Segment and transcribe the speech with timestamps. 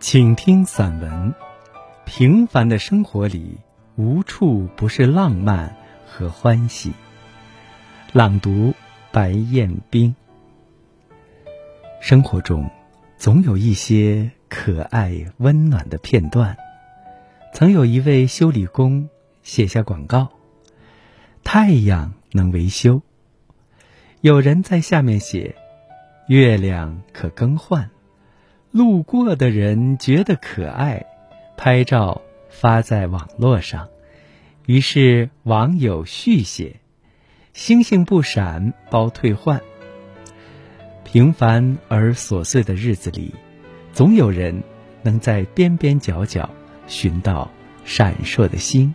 [0.00, 1.34] 请听散文。
[2.04, 3.58] 平凡的生活里，
[3.96, 6.92] 无处不是浪漫和欢喜。
[8.12, 8.74] 朗读：
[9.10, 10.14] 白彦冰。
[12.00, 12.70] 生活中，
[13.16, 16.56] 总有一些可爱温暖的片段。
[17.52, 19.08] 曾有一位修理工
[19.42, 20.28] 写下广告
[21.42, 23.02] ：“太阳能维修。”
[24.22, 25.56] 有人在下面写
[26.28, 27.90] ：“月亮可更换。”
[28.70, 31.06] 路过的人觉得可爱，
[31.56, 32.20] 拍照
[32.50, 33.88] 发在网络上，
[34.66, 36.76] 于是网友续写
[37.54, 39.60] ：“星星不闪，包退换。”
[41.02, 43.34] 平凡而琐碎的日子里，
[43.94, 44.62] 总有人
[45.00, 46.50] 能在边边角角
[46.86, 47.50] 寻到
[47.86, 48.94] 闪烁的星，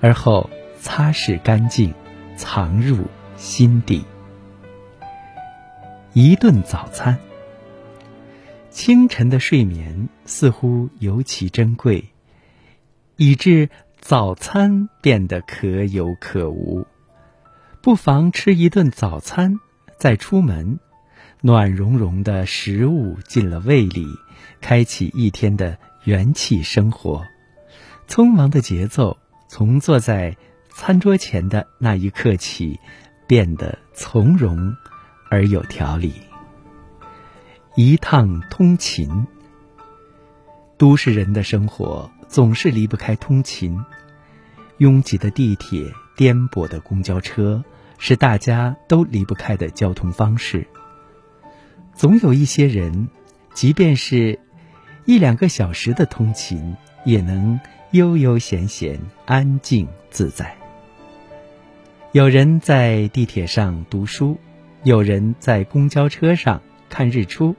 [0.00, 0.48] 而后
[0.80, 1.92] 擦拭干净，
[2.34, 3.04] 藏入
[3.36, 4.02] 心底。
[6.14, 7.18] 一顿早餐。
[8.72, 12.02] 清晨的睡眠似乎尤其珍贵，
[13.16, 13.68] 以致
[14.00, 16.86] 早餐变得可有可无。
[17.82, 19.60] 不妨吃一顿早餐
[19.98, 20.80] 再出门，
[21.42, 24.06] 暖融融的食物进了胃里，
[24.62, 27.22] 开启一天的元气生活。
[28.08, 30.34] 匆忙的节奏从坐在
[30.70, 32.80] 餐桌前的那一刻起，
[33.26, 34.74] 变得从容
[35.28, 36.14] 而有条理。
[37.74, 39.26] 一趟通勤，
[40.76, 43.82] 都市人的生活总是离不开通勤。
[44.76, 47.64] 拥挤的地铁、颠簸的公交车，
[47.96, 50.66] 是大家都离不开的交通方式。
[51.94, 53.08] 总有一些人，
[53.54, 54.38] 即便是
[55.06, 56.76] 一两个小时的通勤，
[57.06, 57.58] 也能
[57.92, 60.54] 悠悠闲闲、安静自在。
[62.12, 64.36] 有人在地铁上读书，
[64.84, 66.60] 有人在公交车上。
[66.88, 67.56] 看日出，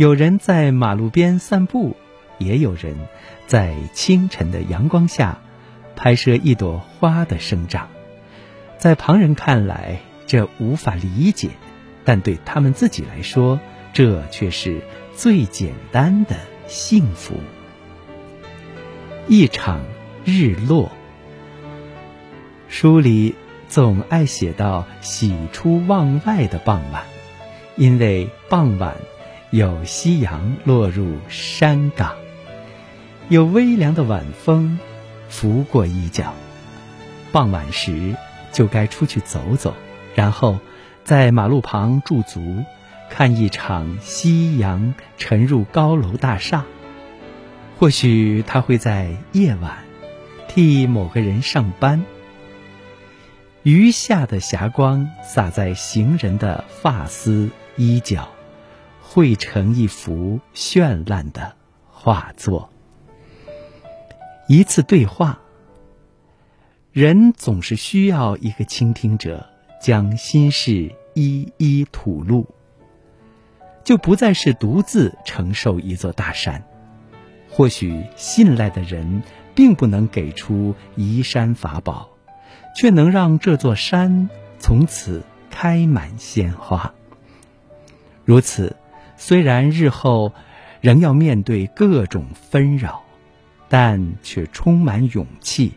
[0.00, 1.94] 有人在马路边散步，
[2.38, 2.96] 也有人
[3.46, 5.42] 在清晨的阳光下
[5.94, 7.90] 拍摄一朵花的生长。
[8.78, 11.50] 在旁人看来，这无法理解，
[12.02, 13.60] 但对他们自己来说，
[13.92, 14.80] 这却是
[15.12, 16.34] 最简单的
[16.66, 17.34] 幸福。
[19.28, 19.82] 一场
[20.24, 20.90] 日落，
[22.70, 23.34] 书里
[23.68, 27.02] 总爱写到喜出望外的傍晚。
[27.76, 28.96] 因为傍晚
[29.50, 32.14] 有夕阳落入山岗，
[33.28, 34.78] 有微凉的晚风
[35.28, 36.34] 拂过衣角。
[37.32, 38.14] 傍晚时
[38.52, 39.74] 就该出去走走，
[40.14, 40.60] 然后
[41.02, 42.64] 在马路旁驻足，
[43.10, 46.64] 看一场夕阳沉入高楼大厦。
[47.80, 49.78] 或许他会在夜晚
[50.46, 52.04] 替某个人上班。
[53.64, 57.50] 余下的霞光洒在行人的发丝。
[57.76, 58.28] 衣角
[59.12, 61.56] 汇成一幅绚烂的
[61.90, 62.70] 画作。
[64.46, 65.40] 一次对话，
[66.92, 69.50] 人总是需要一个倾听者，
[69.82, 72.46] 将心事一一吐露，
[73.82, 76.64] 就不再是独自承受一座大山。
[77.48, 79.24] 或许信赖的人
[79.56, 82.10] 并不能给出移山法宝，
[82.76, 86.94] 却能让这座山从此开满鲜花。
[88.24, 88.76] 如此，
[89.20, 90.32] 虽然日后
[90.80, 93.02] 仍要面对各种纷扰，
[93.68, 95.74] 但却充满勇气。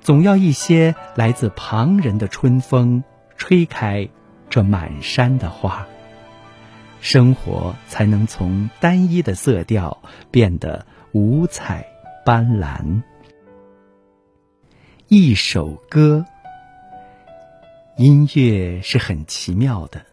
[0.00, 3.04] 总要一些来自旁人的春风，
[3.36, 4.08] 吹开
[4.50, 5.86] 这满山的花，
[7.00, 10.02] 生活才能从单一的色调
[10.32, 11.86] 变得五彩
[12.26, 13.02] 斑斓。
[15.06, 16.26] 一首歌，
[17.96, 20.11] 音乐是很奇妙的。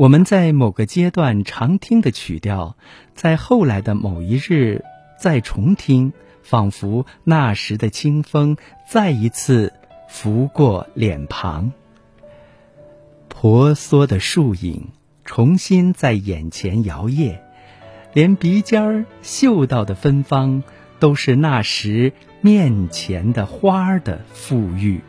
[0.00, 2.74] 我们在某个阶段常听的曲调，
[3.14, 4.82] 在后来的某一日
[5.18, 8.56] 再重听，仿佛那时的清风
[8.88, 9.74] 再一次
[10.08, 11.72] 拂过脸庞。
[13.28, 14.88] 婆娑的树影
[15.26, 17.36] 重新在眼前摇曳，
[18.14, 20.62] 连鼻尖儿嗅到的芬芳，
[20.98, 25.02] 都是那时面前的花儿的馥郁。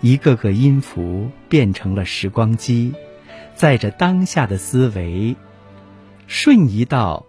[0.00, 2.94] 一个个音符变成了时光机。
[3.54, 5.36] 载着当下的思维，
[6.26, 7.26] 瞬移到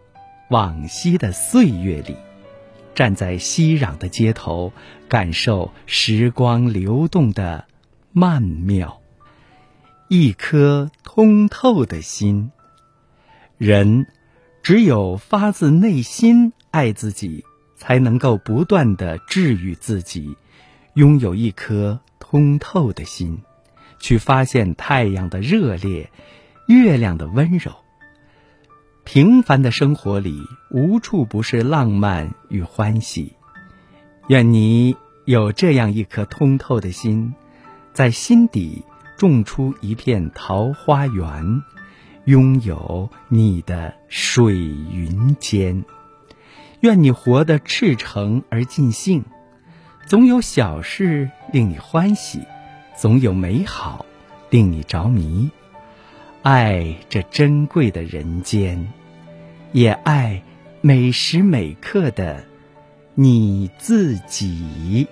[0.50, 2.16] 往昔的岁月里，
[2.96, 4.72] 站在熙攘的街头，
[5.08, 7.66] 感受时光流动的
[8.12, 9.02] 曼妙。
[10.08, 12.52] 一颗通透的心，
[13.58, 14.06] 人
[14.62, 17.44] 只有发自内心爱自己，
[17.78, 20.36] 才能够不断的治愈自己。
[20.94, 23.42] 拥有一颗通透的心。
[24.04, 26.12] 去发现太阳的热烈，
[26.68, 27.72] 月亮的温柔。
[29.06, 33.32] 平凡的生活里，无处不是浪漫与欢喜。
[34.28, 37.34] 愿你有这样一颗通透的心，
[37.94, 38.84] 在心底
[39.18, 41.64] 种出一片桃花源，
[42.26, 45.86] 拥有你的水云间。
[46.82, 49.24] 愿你活得赤诚而尽兴，
[50.06, 52.42] 总有小事令你欢喜，
[52.98, 54.06] 总有美好
[54.50, 55.50] 令你着迷。
[56.42, 58.92] 爱这珍贵的人间，
[59.72, 60.44] 也爱
[60.82, 62.44] 每时每刻的
[63.16, 65.08] 你自己。